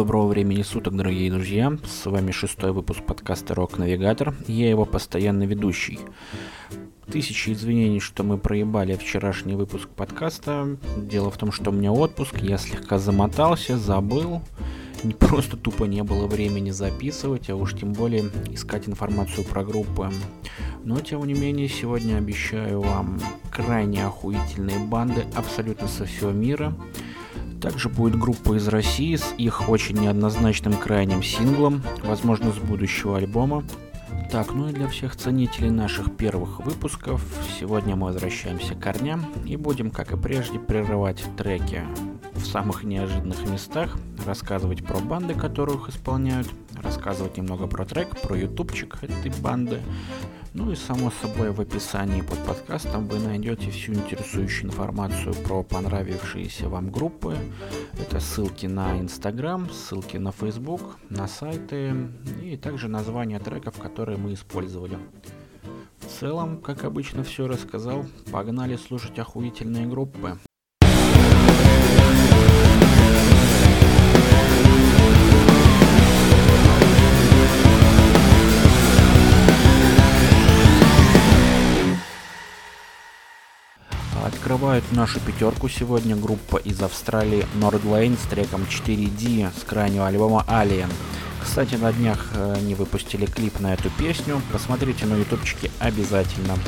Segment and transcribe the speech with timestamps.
[0.00, 1.76] доброго времени суток, дорогие друзья.
[1.84, 4.34] С вами шестой выпуск подкаста Рок Навигатор.
[4.46, 5.98] Я его постоянный ведущий.
[7.12, 10.78] Тысячи извинений, что мы проебали вчерашний выпуск подкаста.
[10.96, 14.40] Дело в том, что у меня отпуск, я слегка замотался, забыл.
[15.04, 20.10] Не просто тупо не было времени записывать, а уж тем более искать информацию про группы.
[20.82, 23.20] Но, тем не менее, сегодня обещаю вам
[23.50, 26.74] крайне охуительные банды абсолютно со всего мира.
[27.60, 33.64] Также будет группа из России с их очень неоднозначным крайним синглом, возможно, с будущего альбома.
[34.30, 37.22] Так, ну и для всех ценителей наших первых выпусков,
[37.58, 41.82] сегодня мы возвращаемся к корням и будем, как и прежде, прерывать треки
[42.34, 46.48] в самых неожиданных местах, рассказывать про банды, которых исполняют,
[46.82, 49.80] рассказывать немного про трек, про ютубчик этой банды,
[50.52, 56.68] ну и само собой в описании под подкастом вы найдете всю интересующую информацию про понравившиеся
[56.68, 57.36] вам группы.
[57.98, 61.94] Это ссылки на Инстаграм, ссылки на Фейсбук, на сайты
[62.42, 64.98] и также названия треков, которые мы использовали.
[66.00, 68.04] В целом, как обычно, все рассказал.
[68.32, 70.38] Погнали слушать охуительные группы.
[84.60, 90.92] Открывают нашу пятерку сегодня группа из Австралии Nordlane с треком 4D с крайнего альбома Alien.
[91.42, 94.42] Кстати, на днях они выпустили клип на эту песню.
[94.52, 96.58] Посмотрите на ютубчике обязательно.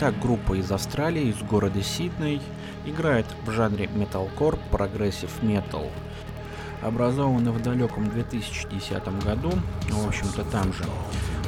[0.00, 2.40] Итак, группа из Австралии, из города Сидней,
[2.86, 5.90] играет в жанре металкор, прогрессив-метал.
[6.80, 9.52] Образованы в далеком 2010 году,
[9.90, 10.84] в общем-то там же.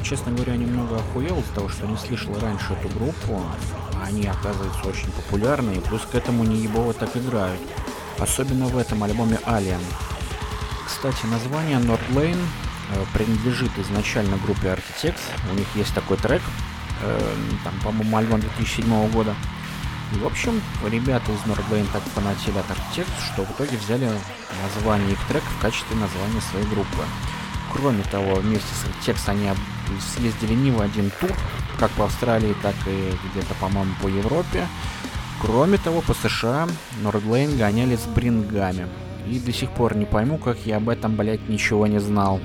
[0.03, 3.41] Честно говоря, немного охуел из-за того, что не слышал раньше эту группу.
[4.05, 7.59] Они, оказывается, очень популярны, и плюс к этому неебово так играют.
[8.19, 9.81] Особенно в этом альбоме Alien.
[10.85, 12.45] Кстати, название Northlane
[13.15, 15.23] принадлежит изначально группе Architects.
[15.51, 16.43] У них есть такой трек,
[17.03, 19.35] э, там, по-моему, альбом 2007 года.
[20.13, 24.09] И, в общем, ребята из Nordlane так фанатели от Architects, что в итоге взяли
[24.63, 27.03] название их трека в качестве названия своей группы.
[27.71, 29.49] Кроме того, вместе с Architects они
[30.15, 31.31] съездили не в один тур,
[31.79, 34.67] как по Австралии, так и где-то, по-моему, по Европе.
[35.41, 36.67] Кроме того, по США
[37.01, 38.87] Nordlane гоняли с Брингами.
[39.27, 42.39] И до сих пор не пойму, как я об этом, блять, ничего не знал.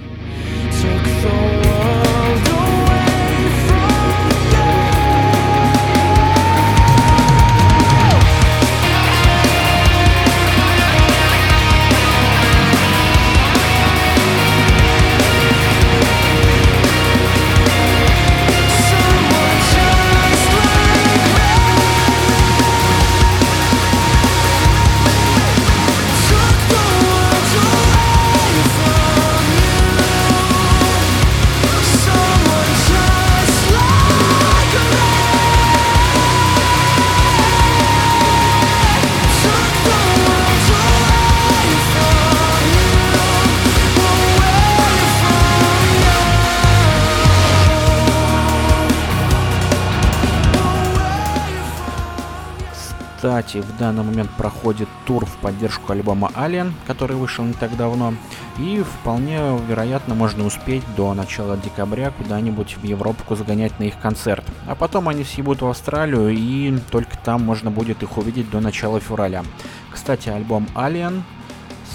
[53.49, 58.13] Кстати, в данный момент проходит тур в поддержку альбома Alien, который вышел не так давно,
[58.59, 64.45] и вполне вероятно можно успеть до начала декабря куда-нибудь в Европу загонять на их концерт.
[64.67, 69.01] А потом они съебут в Австралию, и только там можно будет их увидеть до начала
[69.01, 69.43] февраля.
[69.91, 71.23] Кстати, альбом Alien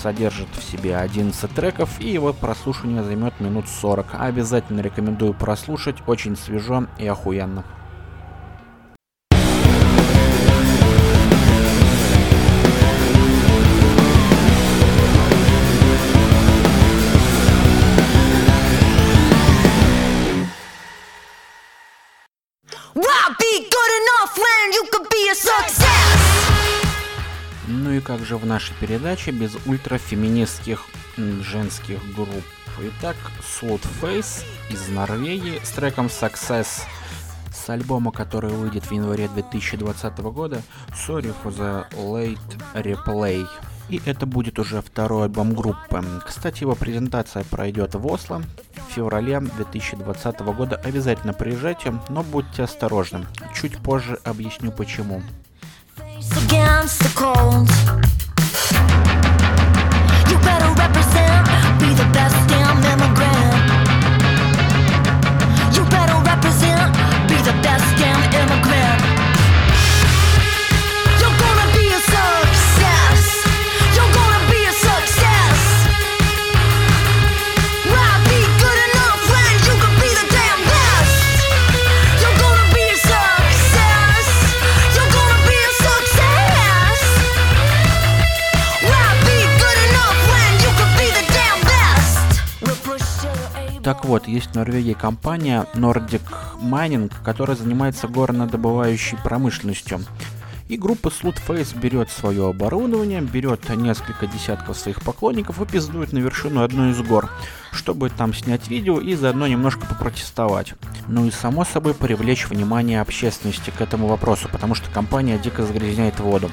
[0.01, 4.15] содержит в себе 11 треков, и его прослушивание займет минут 40.
[4.17, 7.63] Обязательно рекомендую прослушать, очень свежо и охуенно.
[27.83, 30.85] Ну и как же в нашей передаче без ультрафеминистских
[31.17, 32.45] женских групп.
[32.79, 36.83] Итак, Slutface из Норвегии с треком Success
[37.53, 42.37] с альбома, который выйдет в январе 2020 года Sorry for the Late
[42.73, 43.45] Replay.
[43.89, 46.01] И это будет уже второй альбом группы.
[46.25, 48.41] Кстати, его презентация пройдет в Осло
[48.87, 50.77] в феврале 2020 года.
[50.77, 53.25] Обязательно приезжайте, но будьте осторожны.
[53.53, 55.21] Чуть позже объясню почему.
[56.31, 58.12] Against the cold.
[94.33, 96.23] Есть в Норвегии компания Nordic
[96.61, 100.01] Mining, которая занимается горнодобывающей промышленностью.
[100.69, 106.63] И группа Slutface берет свое оборудование, берет несколько десятков своих поклонников и пиздует на вершину
[106.63, 107.29] одной из гор,
[107.71, 110.73] чтобы там снять видео и заодно немножко попротестовать.
[111.07, 116.19] Ну и само собой привлечь внимание общественности к этому вопросу, потому что компания дико загрязняет
[116.19, 116.49] воду.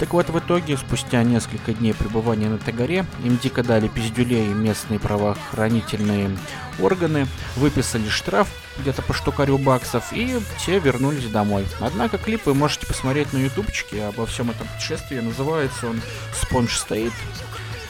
[0.00, 4.46] Так вот, в итоге, спустя несколько дней пребывания на этой горе, им дико дали пиздюлей
[4.46, 6.38] местные правоохранительные
[6.80, 7.26] органы,
[7.56, 8.48] выписали штраф
[8.78, 11.66] где-то по штукарю баксов, и те вернулись домой.
[11.80, 15.20] Однако клип вы можете посмотреть на ютубчике обо всем этом путешествии.
[15.20, 16.00] Называется он
[16.32, 17.12] «Спонж стоит».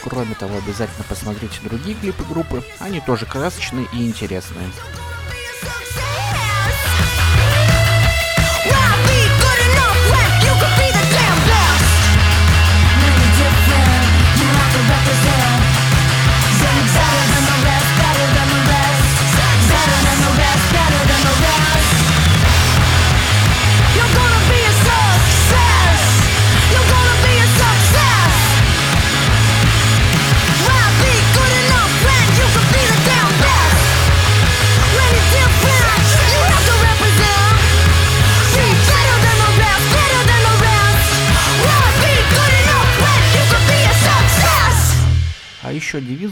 [0.03, 4.67] Кроме того, обязательно посмотрите другие клипы группы, они тоже красочные и интересные.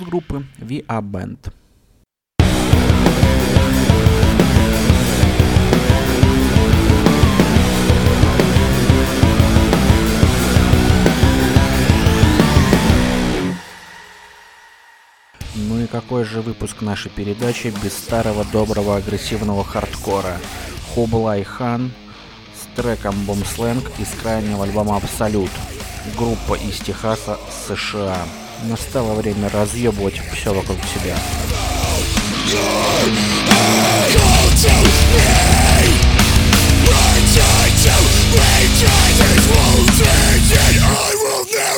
[0.08, 1.52] Группы Are Band.
[15.54, 20.38] Ну и какой же выпуск нашей передачи без старого доброго агрессивного хардкора?
[20.94, 21.90] Хублай Хан
[22.54, 25.50] с треком Бомсленг из крайнего альбома Абсолют.
[26.16, 27.36] Группа из Техаса,
[27.66, 28.16] США.
[28.64, 31.16] Настало время разъебывать все вокруг себя.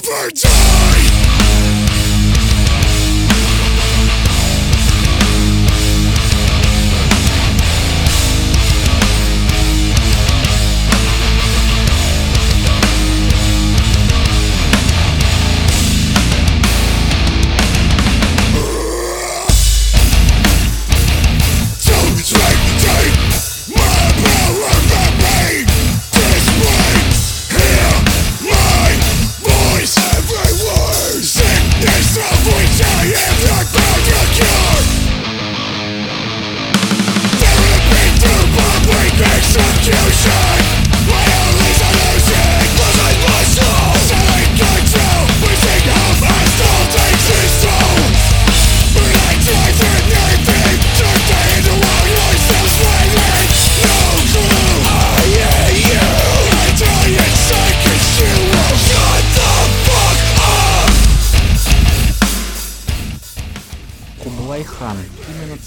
[0.00, 0.59] Never die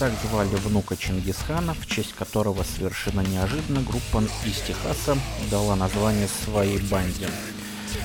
[0.03, 5.17] так звали внука Чингисхана, в честь которого совершенно неожиданно группа из Техаса
[5.49, 7.29] дала название своей банде.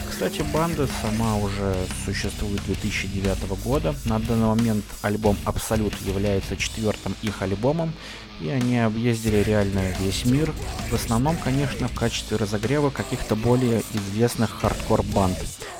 [0.08, 1.74] Кстати, банда сама уже
[2.04, 3.96] существует 2009 года.
[4.04, 7.92] На данный момент альбом «Абсолют» является четвертым их альбомом,
[8.40, 10.54] и они объездили реально весь мир.
[10.90, 15.36] В основном, конечно, в качестве разогрева каких-то более известных хардкор-банд.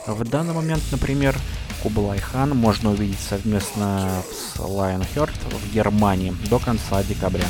[0.09, 1.39] В данный момент, например,
[1.83, 7.47] Кублай Хан можно увидеть совместно с Lionheart в Германии до конца декабря.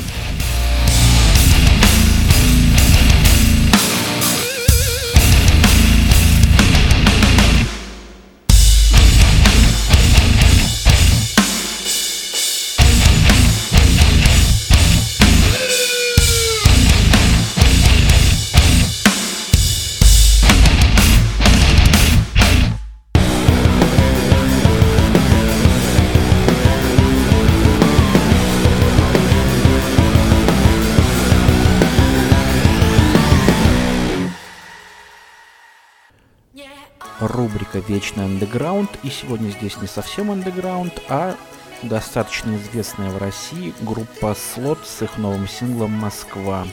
[37.19, 41.35] Рубрика «Вечный андеграунд», и сегодня здесь не совсем андеграунд, а
[41.83, 46.65] достаточно известная в России группа «Слот» с их новым синглом «Москва».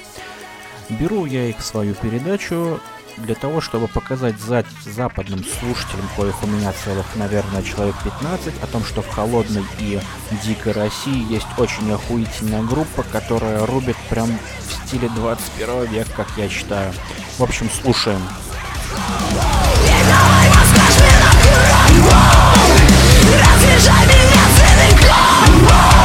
[0.88, 2.80] Беру я их в свою передачу
[3.16, 8.66] для того, чтобы показать за западным слушателям, коих у меня целых, наверное, человек 15, о
[8.66, 10.00] том, что в холодной и
[10.44, 16.48] дикой России есть очень охуительная группа, которая рубит прям в стиле 21 века, как я
[16.48, 16.92] считаю.
[17.38, 18.20] В общем, слушаем.
[18.92, 19.55] Разъезжай
[25.58, 25.95] Whoa!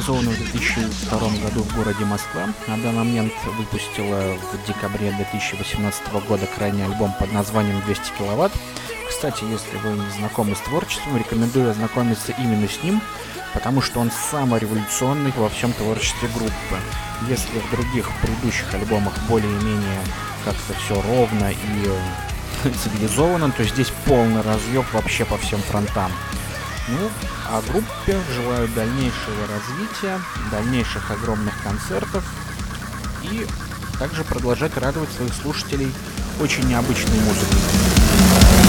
[0.00, 2.48] Слот образована в 2002 году в городе Москва.
[2.66, 8.52] На данный момент выпустила в декабре 2018 года крайний альбом под названием 200 киловатт.
[9.08, 13.00] Кстати, если вы не знакомы с творчеством, рекомендую ознакомиться именно с ним,
[13.52, 16.78] потому что он самый революционный во всем творчестве группы.
[17.28, 20.00] Если в других предыдущих альбомах более-менее
[20.44, 26.10] как-то все ровно и цивилизованно, то здесь полный разъеб вообще по всем фронтам.
[26.88, 27.10] Ну,
[27.46, 30.20] а группе желаю дальнейшего развития,
[30.50, 32.24] дальнейших огромных концертов
[33.22, 33.46] и
[33.98, 35.92] также продолжать радовать своих слушателей
[36.40, 38.59] очень необычной музыкой.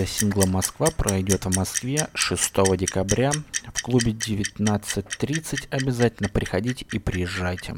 [0.00, 3.32] Презентация сингла «Москва» пройдет в Москве 6 декабря
[3.74, 5.68] в клубе 19.30.
[5.70, 7.74] Обязательно приходите и приезжайте.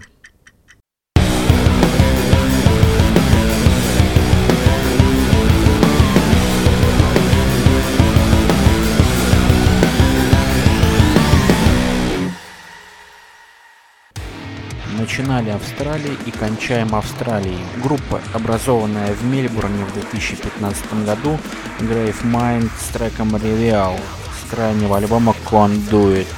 [15.03, 17.59] Начинали Австралии и кончаем Австралией.
[17.83, 21.41] Группа, образованная в Мельбурне в 2015 году,
[21.81, 26.29] Grave Mind с треком Reveal с крайнего альбома Conduit.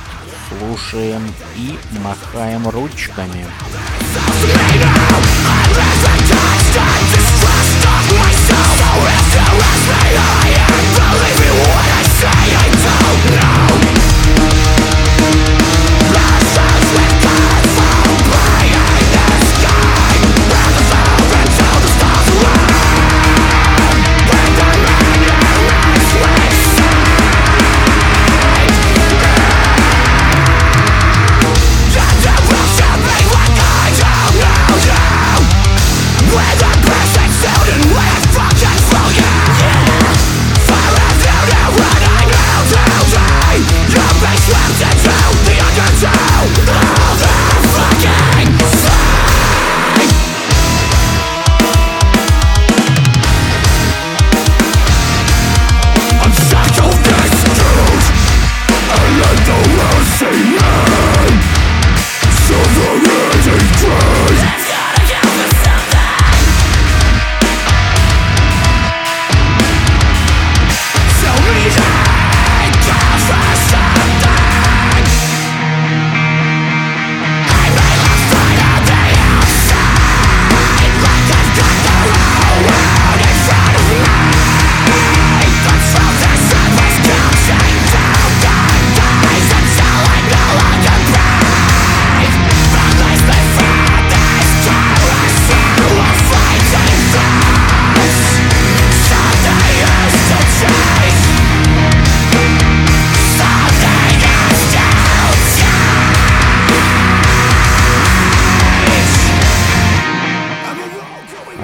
[0.49, 3.45] Слушаем и махаем ручками.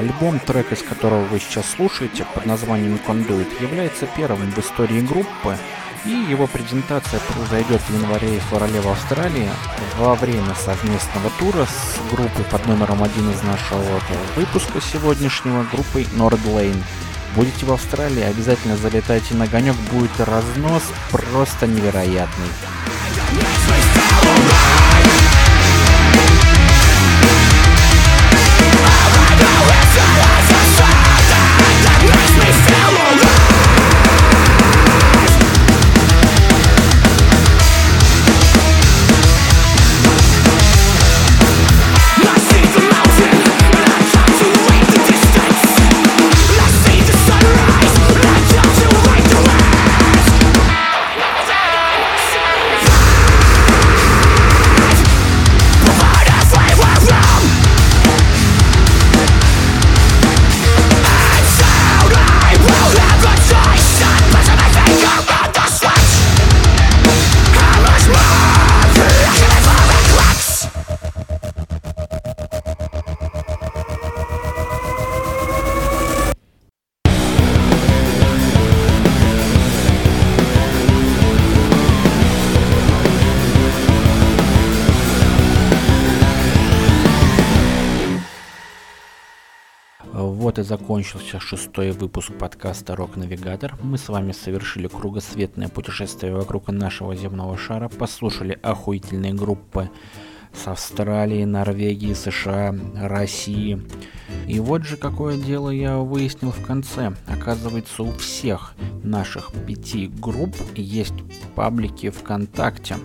[0.00, 5.58] Альбом, трек из которого вы сейчас слушаете, под названием Conduit, является первым в истории группы,
[6.06, 9.50] и его презентация произойдет в январе и феврале в Австралии
[9.98, 14.00] во время совместного тура с группой под номером один из нашего
[14.36, 16.82] выпуска сегодняшнего, группой Nordlane.
[17.36, 22.48] Будете в Австралии, обязательно залетайте на огонек, будет разнос просто невероятный.
[90.50, 93.78] Вот и закончился шестой выпуск подкаста Рок Навигатор.
[93.84, 99.90] Мы с вами совершили кругосветное путешествие вокруг нашего земного шара, послушали охуительные группы
[100.52, 103.80] с Австралии, Норвегии, США, России.
[104.46, 107.12] И вот же какое дело я выяснил в конце.
[107.26, 111.14] Оказывается, у всех наших пяти групп есть
[111.54, 112.96] паблики ВКонтакте.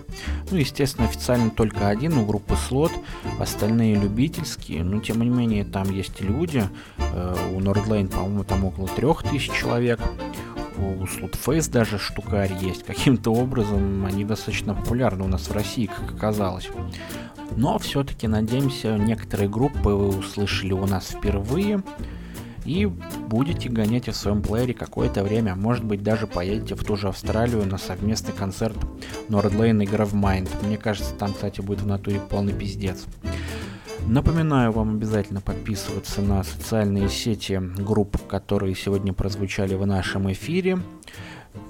[0.51, 2.91] Ну, естественно, официально только один у группы Слот,
[3.39, 6.63] остальные любительские, но тем не менее там есть люди.
[6.97, 9.99] Э, у Nordlane, по-моему, там около трех тысяч человек
[10.77, 12.83] у Slotface даже штукарь есть.
[12.83, 16.69] Каким-то образом они достаточно популярны у нас в России, как оказалось.
[17.55, 21.83] Но все-таки, надеемся, некоторые группы вы услышали у нас впервые
[22.65, 25.55] и будете гонять в своем плеере какое-то время.
[25.55, 28.75] Может быть, даже поедете в ту же Австралию на совместный концерт
[29.29, 30.49] Nordlane и Gravemind.
[30.65, 33.05] Мне кажется, там, кстати, будет в натуре полный пиздец.
[34.07, 40.77] Напоминаю вам обязательно подписываться на социальные сети групп, которые сегодня прозвучали в нашем эфире.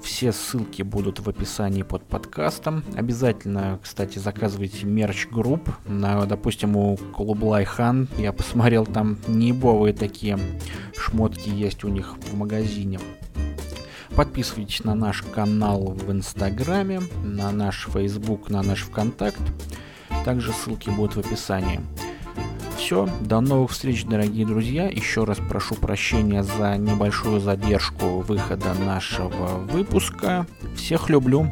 [0.02, 2.84] Все ссылки будут в описании под подкастом.
[2.94, 5.70] Обязательно, кстати, заказывайте мерч групп.
[5.86, 10.38] На, допустим, у Клублай Хан я посмотрел, там неебовые такие
[10.94, 13.00] шмотки есть у них в магазине.
[14.14, 19.40] Подписывайтесь на наш канал в Инстаграме, на наш Фейсбук, на наш ВКонтакт.
[20.26, 21.80] Также ссылки будут в описании
[22.86, 23.08] все.
[23.20, 24.86] До новых встреч, дорогие друзья.
[24.86, 30.46] Еще раз прошу прощения за небольшую задержку выхода нашего выпуска.
[30.76, 31.50] Всех люблю.